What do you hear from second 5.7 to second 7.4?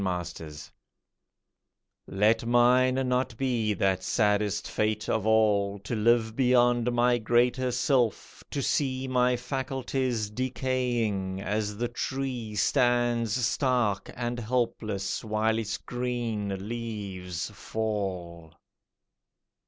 To live beyond my